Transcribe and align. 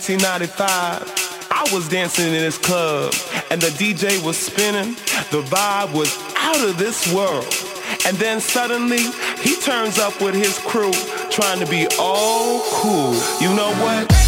1995, 0.00 1.50
I 1.50 1.74
was 1.74 1.86
dancing 1.90 2.28
in 2.28 2.32
this 2.32 2.56
club 2.56 3.12
and 3.50 3.60
the 3.60 3.68
DJ 3.68 4.24
was 4.24 4.38
spinning. 4.38 4.94
The 5.30 5.42
vibe 5.42 5.92
was 5.92 6.16
out 6.36 6.66
of 6.66 6.78
this 6.78 7.12
world. 7.12 7.44
And 8.06 8.16
then 8.16 8.40
suddenly, 8.40 9.02
he 9.40 9.56
turns 9.56 9.98
up 9.98 10.18
with 10.22 10.34
his 10.34 10.58
crew, 10.60 10.92
trying 11.30 11.60
to 11.60 11.66
be 11.66 11.86
all 11.98 12.62
cool. 12.80 13.12
You 13.42 13.54
know 13.54 13.74
what? 13.82 14.19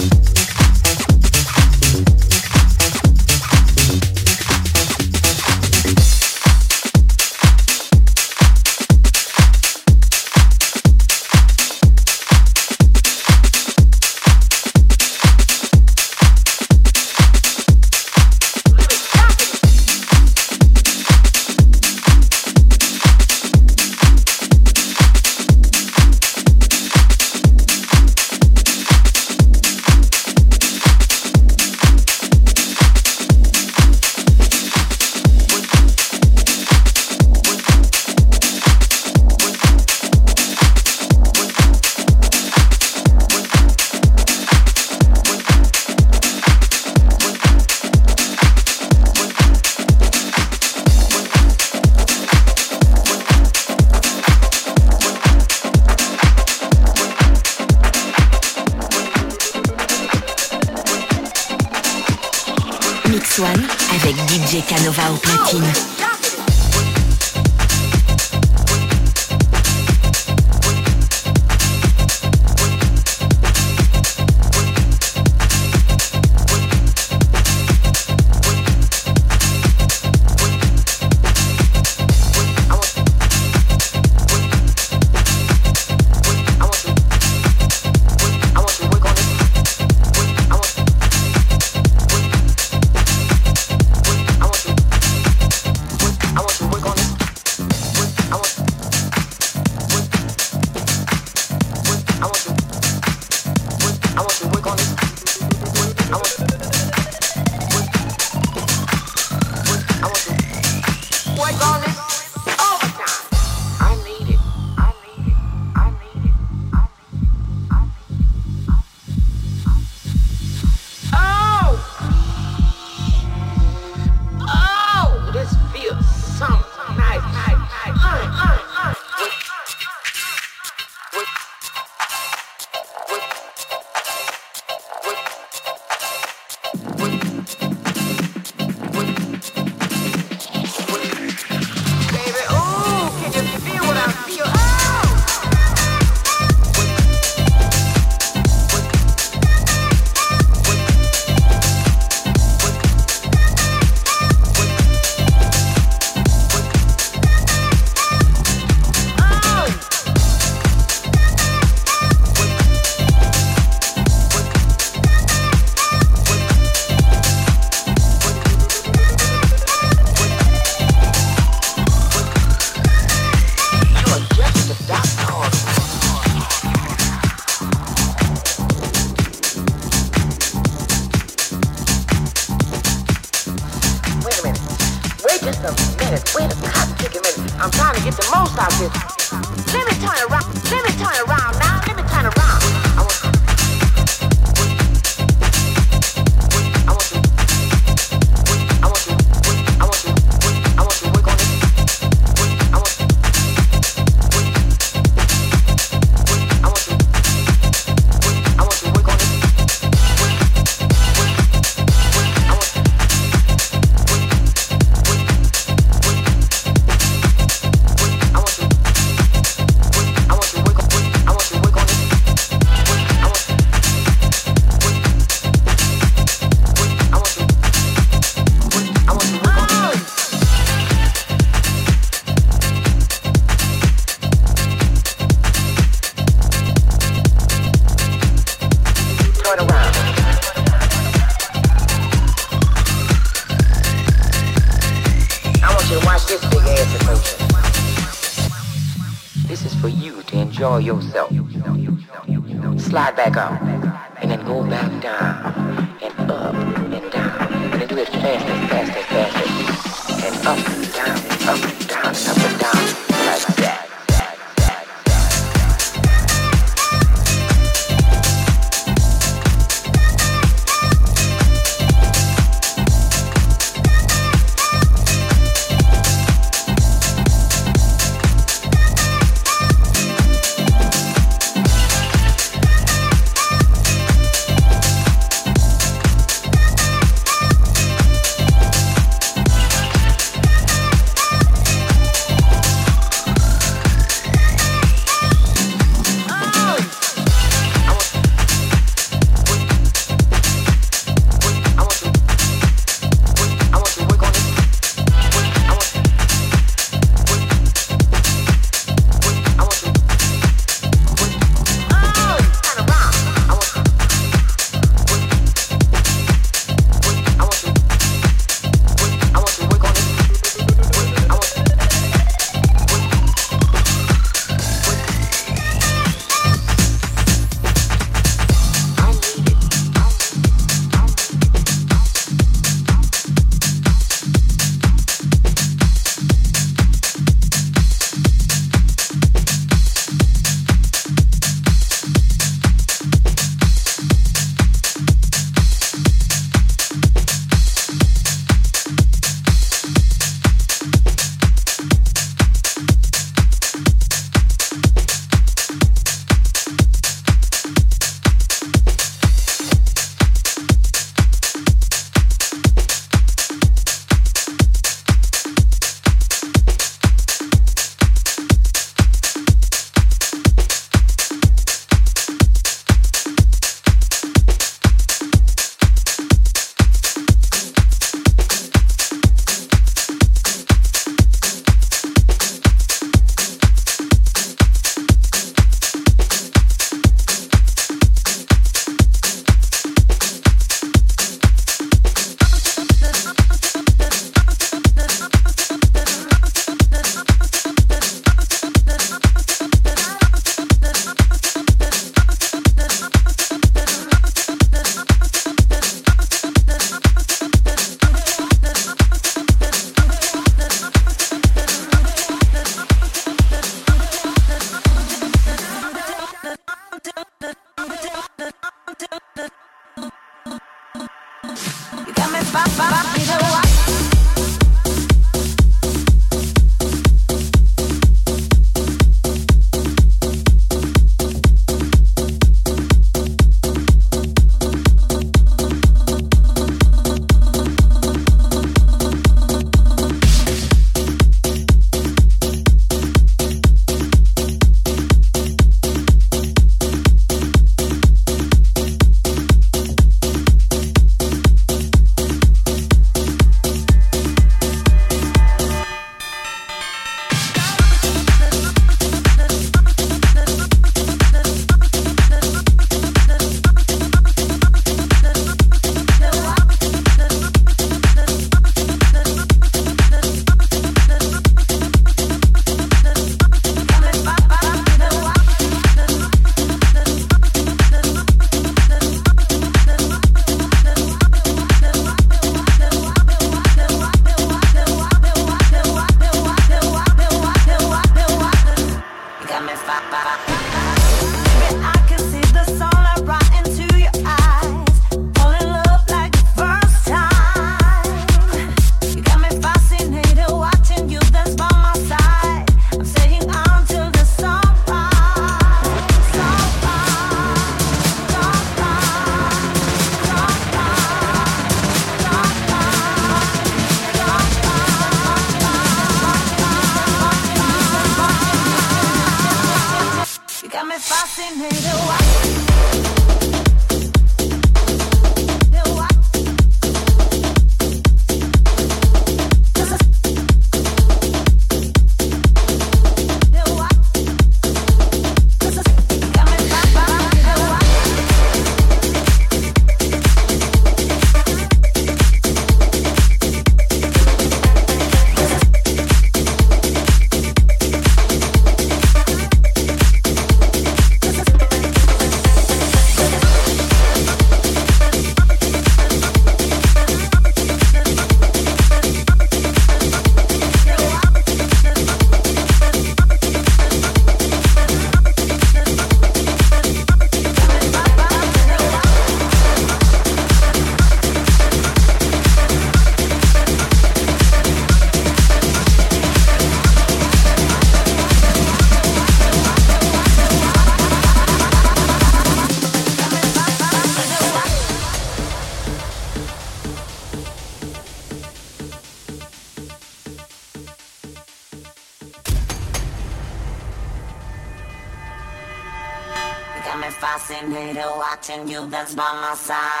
By 599.09 599.33
my 599.41 599.55
side. 599.55 600.00